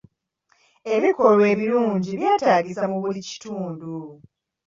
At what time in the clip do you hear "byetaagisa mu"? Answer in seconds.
2.19-2.97